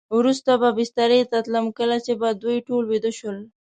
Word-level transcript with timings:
وروسته 0.17 0.51
به 0.61 0.69
بسترې 0.77 1.21
ته 1.31 1.37
تلم، 1.45 1.65
کله 1.79 1.97
چې 2.05 2.13
به 2.21 2.29
دوی 2.41 2.57
ټول 2.67 2.83
ویده 2.87 3.11
شول. 3.17 3.37